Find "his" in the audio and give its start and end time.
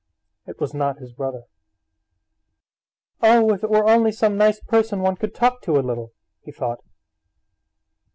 0.97-1.11